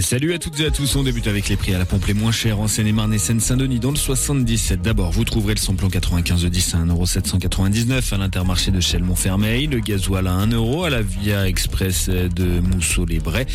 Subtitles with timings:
[0.00, 0.96] Salut à toutes et à tous.
[0.96, 3.78] On débute avec les prix à la pompe les moins chers en Seine-et-Marne et Seine-Saint-Denis
[3.78, 4.82] dans le 77.
[4.82, 9.78] D'abord, vous trouverez le samplon 95 de 10 à 1,799€ à l'intermarché de Chelles-Montfermeil, le
[9.78, 13.46] gasoil à 1€ à la Via Express de Mousseau-les-Brais.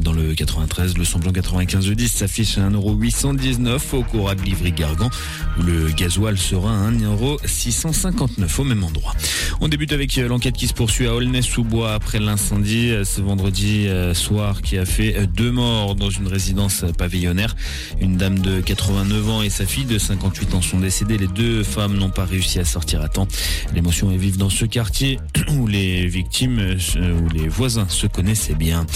[0.00, 5.10] Dans le 93, le samplon 95 de 10 s'affiche à 1,819€ au Cora de Livry-Gargan
[5.58, 9.12] où le gasoil sera à 1,659€ au même endroit.
[9.60, 14.78] On débute avec l'enquête qui se poursuit à Aulnay-sous-Bois après l'incendie ce vendredi soir qui
[14.78, 17.56] a fait deux morts dans une résidence pavillonnaire.
[18.00, 21.18] Une dame de 89 ans et sa fille de 58 ans sont décédées.
[21.18, 23.28] Les deux femmes n'ont pas réussi à sortir à temps.
[23.74, 25.18] L'émotion est vive dans ce quartier
[25.56, 28.86] où les victimes, euh, où les voisins se connaissaient bien.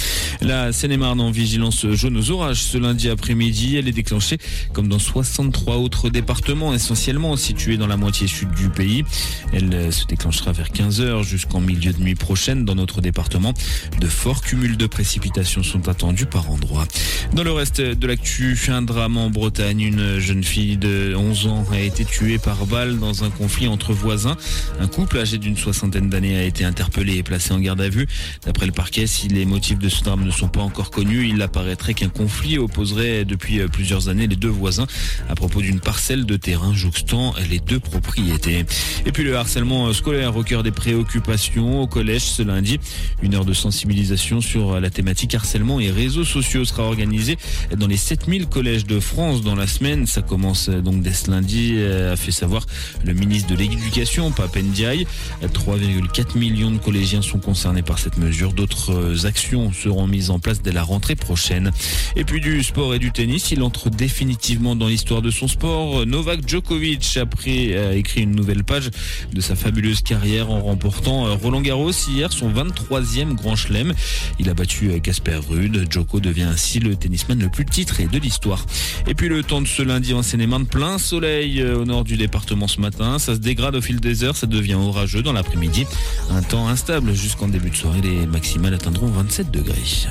[0.40, 3.76] La Seine-et-Marne en vigilance jaune aux orages ce lundi après-midi.
[3.76, 4.38] Elle est déclenchée
[4.72, 9.04] comme dans 63 autres départements, essentiellement situés dans la moitié sud du pays.
[9.52, 13.54] Elle se déclenchera vers 15h jusqu'en milieu de nuit prochaine dans notre département.
[14.00, 16.86] De forts cumuls de précipitations sont attendus par endroit.
[17.34, 19.80] Dans le reste de l'actu, un drame en Bretagne.
[19.80, 23.92] Une jeune fille de 11 ans a été tuée par balle dans un conflit entre
[23.92, 24.36] voisins.
[24.80, 28.06] Un couple âgé d'une soixantaine d'années a été interpellé et placé en garde à vue.
[28.44, 31.40] D'après le parquet, si les motifs de ce drame ne sont pas encore connus, il
[31.40, 34.86] apparaîtrait qu'un conflit opposerait depuis plusieurs années les deux voisins
[35.28, 38.64] à propos d'une parcelle de terrain jouxtant les deux propriétés.
[39.06, 42.78] Et puis le harcèlement scolaire au cœur des préoccupations au collège ce lundi.
[43.22, 47.38] Une heure de sensibilisation sur la thématique harcèlement et réseaux sociaux sera organisé
[47.76, 50.08] dans les 7000 collèges de France dans la semaine.
[50.08, 52.66] Ça commence donc dès ce lundi, a fait savoir
[53.04, 55.06] le ministre de l'Éducation, Papendiaï.
[55.42, 58.52] 3,4 millions de collégiens sont concernés par cette mesure.
[58.52, 61.70] D'autres actions seront mises en place dès la rentrée prochaine.
[62.16, 66.04] Et puis du sport et du tennis, il entre définitivement dans l'histoire de son sport.
[66.04, 68.90] Novak Djokovic a, pris, a écrit une nouvelle page
[69.32, 73.94] de sa fabuleuse carrière en remportant Roland Garros hier, son 23e grand chelem.
[74.40, 75.91] Il a battu Casper Ruud.
[75.92, 78.64] Joko devient ainsi le tennisman le plus titré de l'histoire.
[79.06, 82.16] Et puis le temps de ce lundi en Seine-et-Marne, plein soleil euh, au nord du
[82.16, 83.18] département ce matin.
[83.18, 85.86] Ça se dégrade au fil des heures, ça devient orageux dans l'après-midi.
[86.30, 90.08] Un temps instable jusqu'en début de soirée, les maximales atteindront 27 degrés.